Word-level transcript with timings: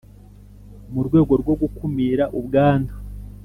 Mu 0.93 1.01
rwego 1.07 1.33
rwo 1.41 1.53
gukumira 1.61 2.23
ubwandu 2.39 2.93